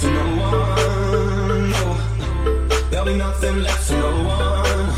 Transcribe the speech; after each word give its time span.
for 0.00 0.10
no 0.10 0.24
one. 0.36 1.70
No, 1.70 1.84
there'll 2.90 3.06
be 3.06 3.16
nothing 3.16 3.62
left 3.62 3.84
for 3.84 3.94
no 3.94 4.10
one. 4.24 4.88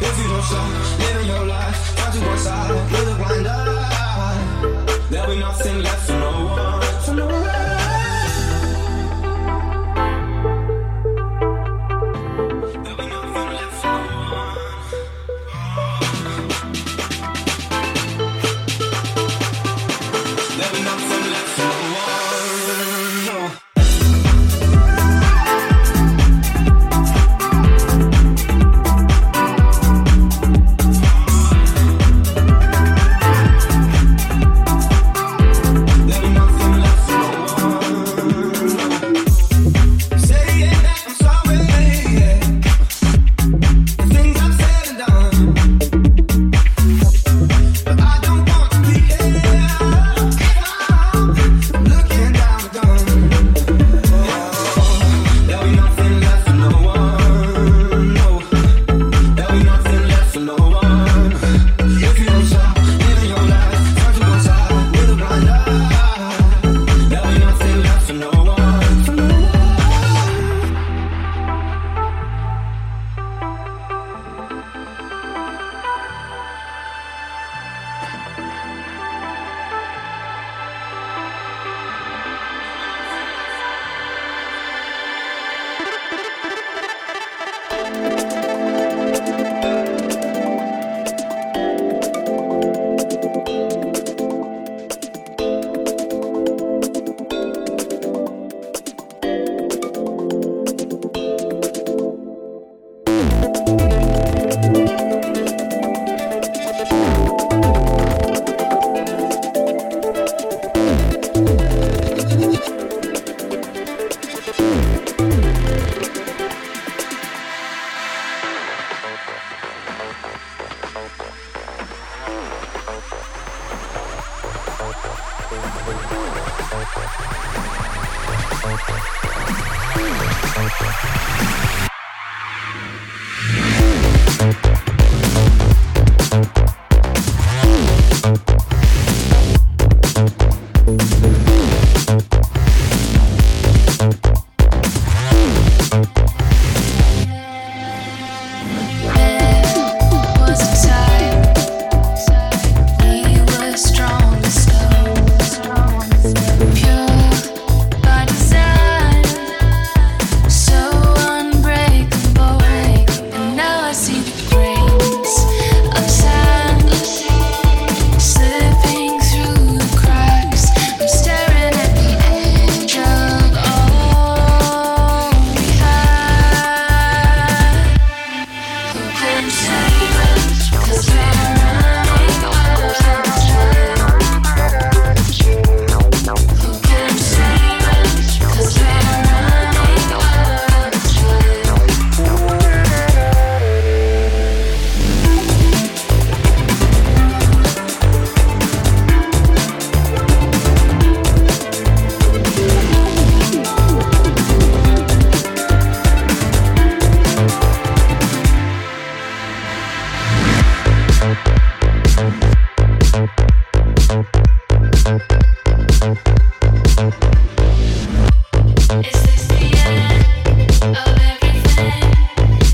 If 0.00 0.18
you 0.18 0.26
don't 0.28 0.42
stop 0.42 0.98
living 0.98 1.26
your 1.28 1.44
life, 1.46 2.00
out 2.00 2.12
to 2.14 2.20
one 2.20 2.38
side 2.38 2.70
with 2.70 3.12
a 3.12 3.14
blind 3.16 3.46
eye, 3.46 5.06
there'll 5.10 5.34
be 5.34 5.40
nothing 5.40 5.82
left 5.82 6.06
for 6.06 6.12
no 6.18 6.46
one. 6.46 6.83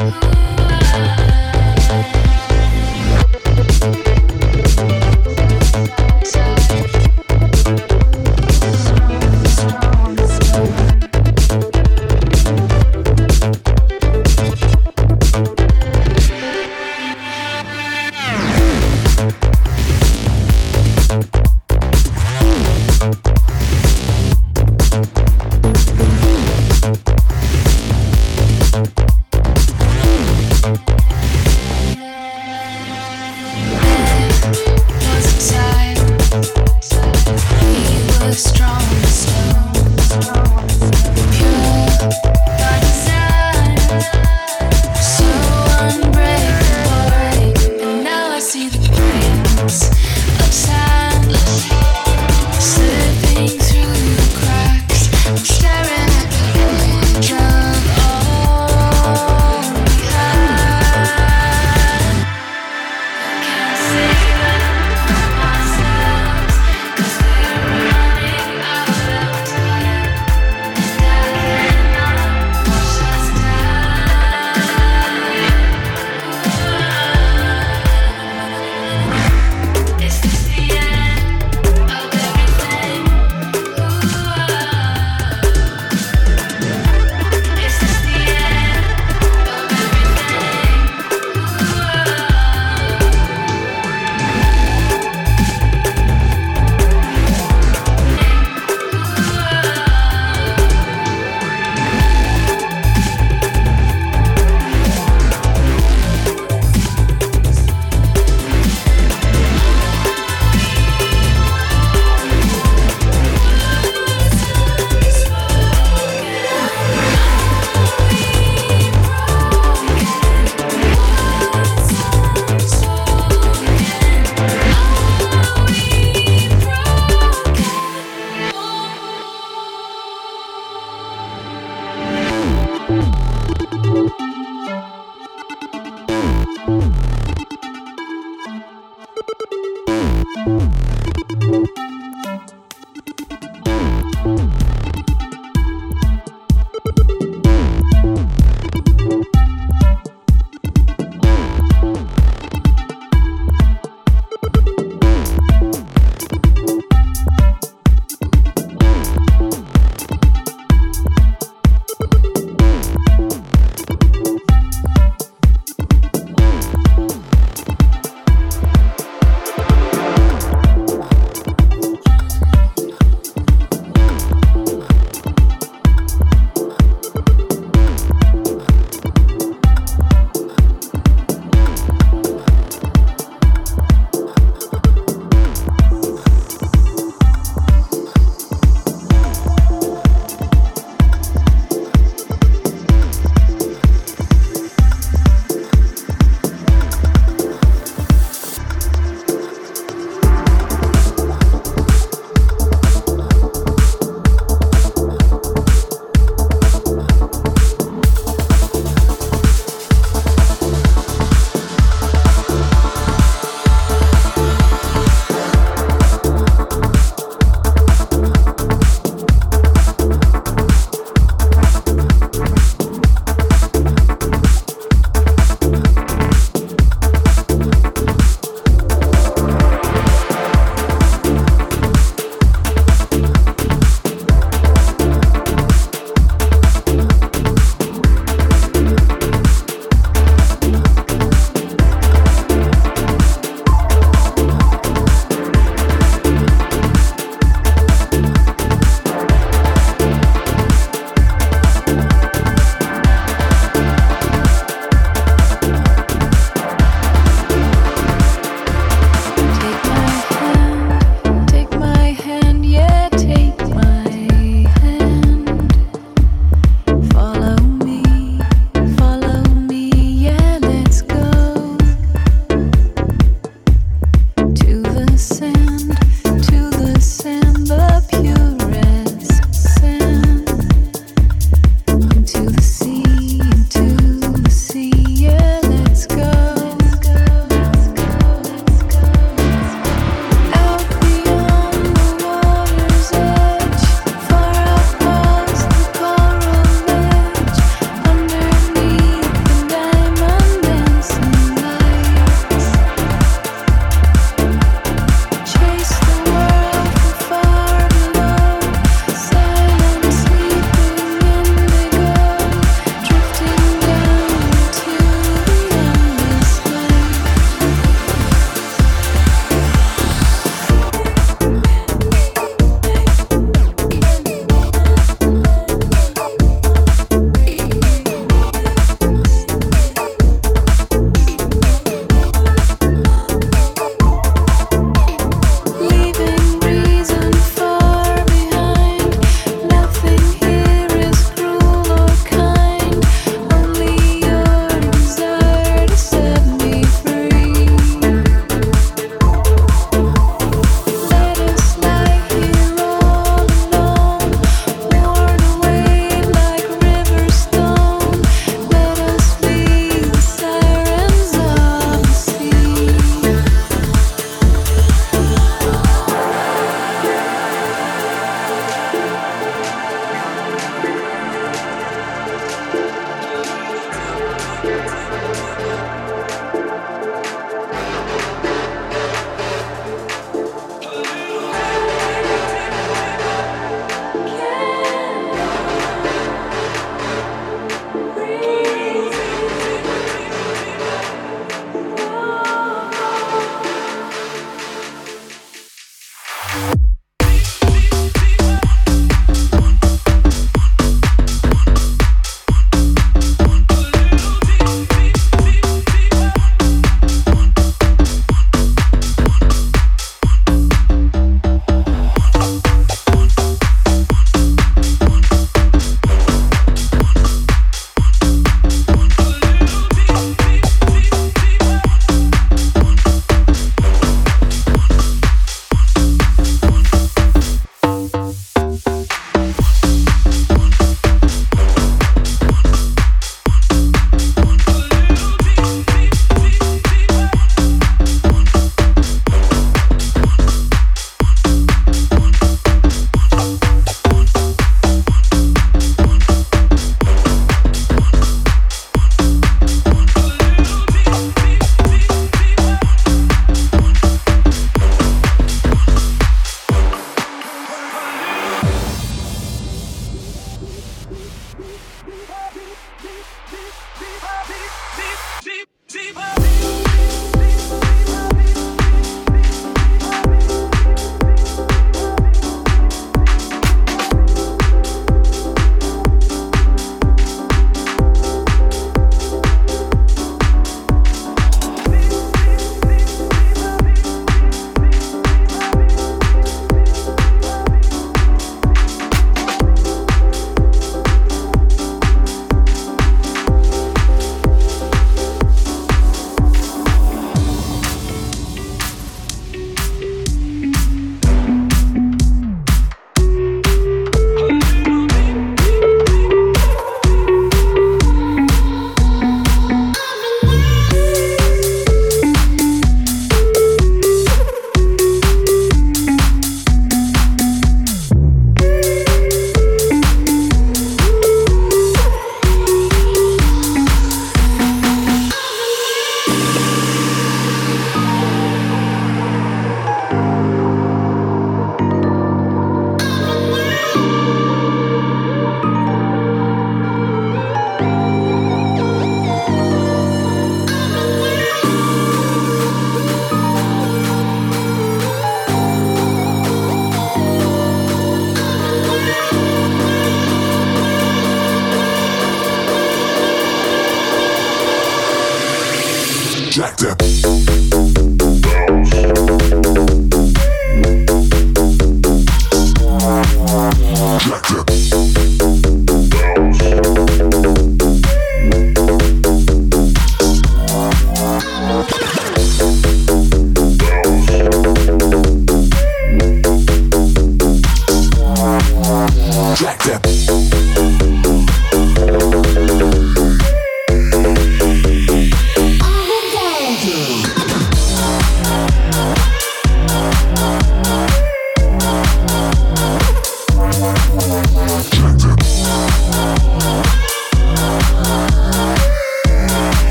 Ooh. 0.00 0.47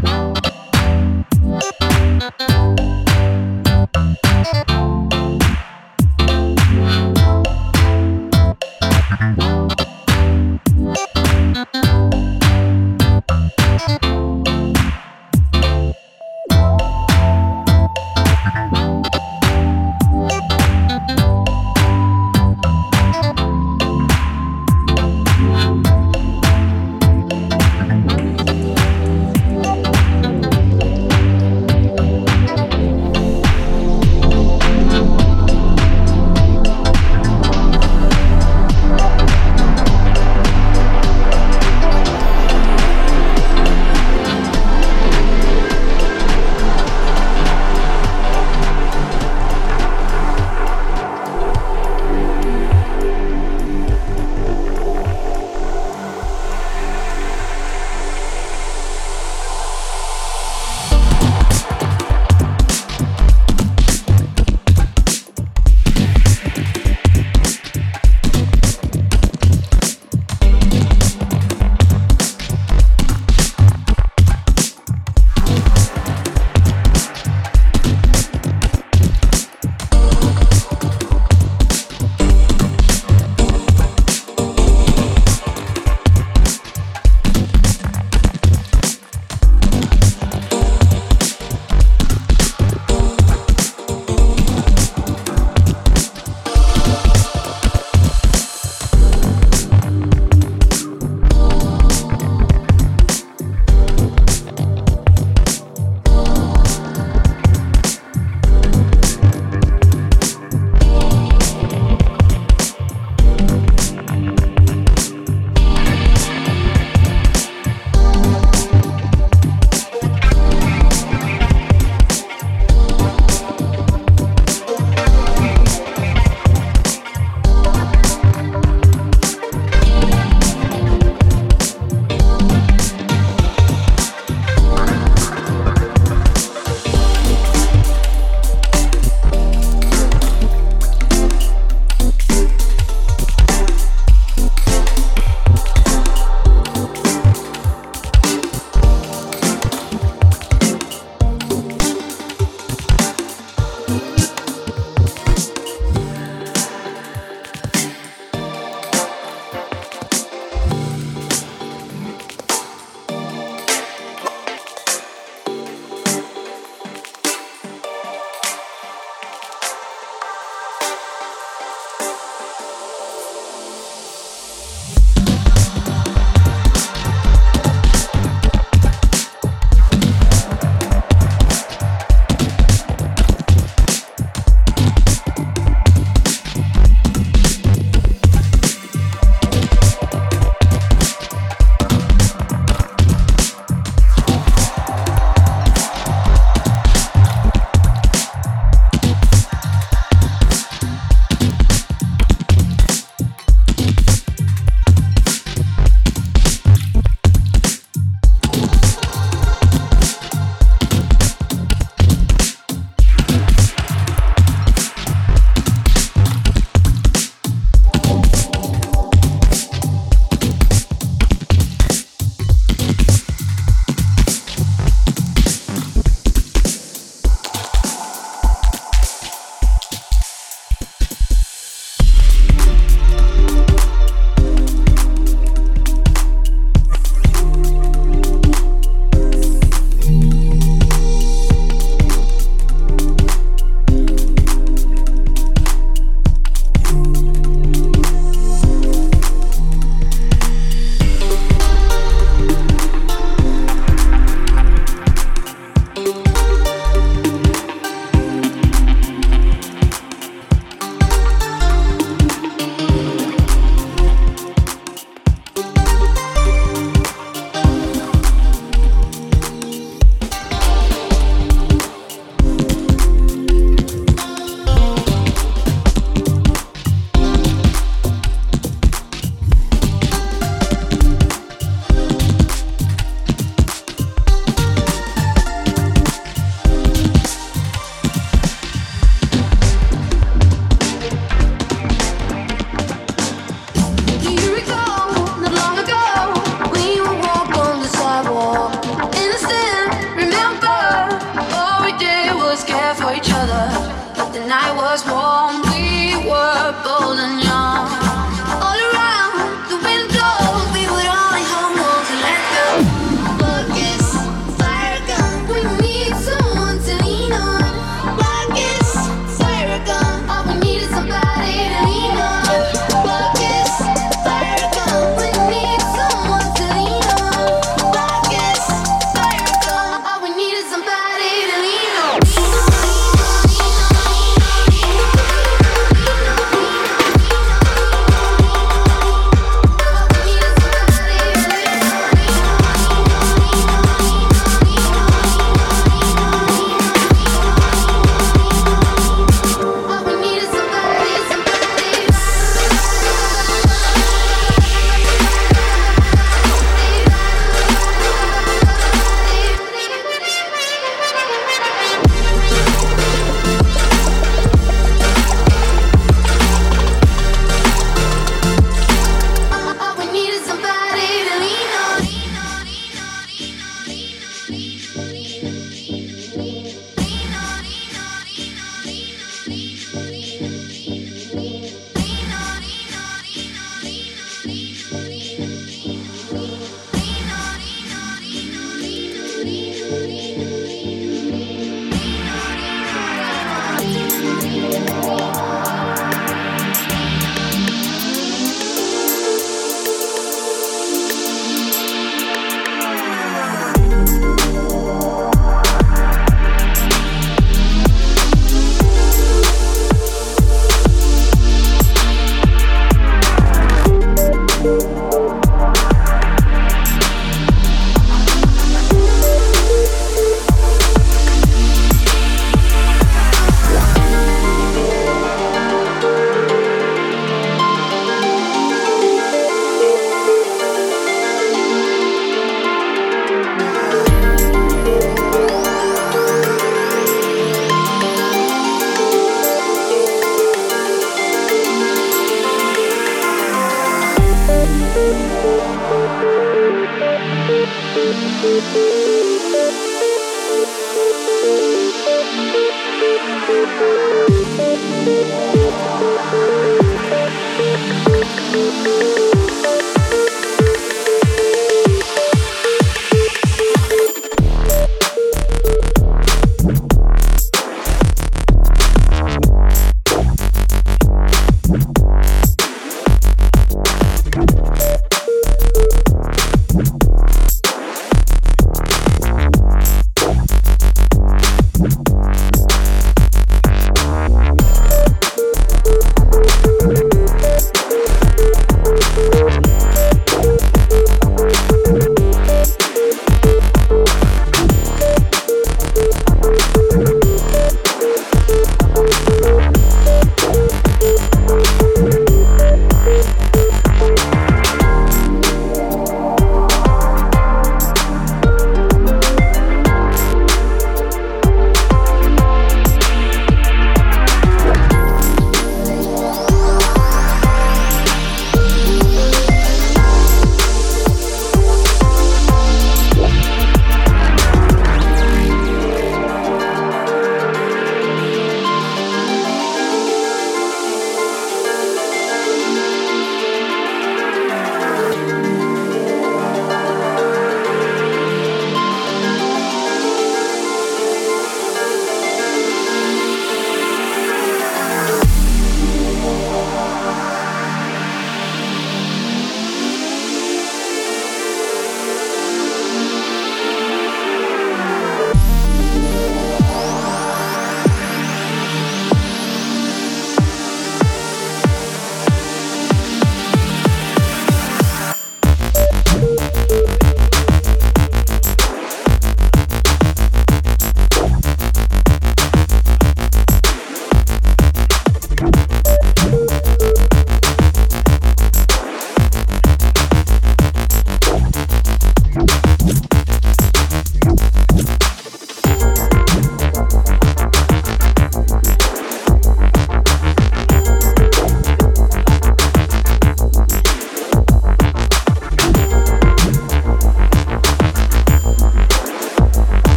Bye. 0.00 0.41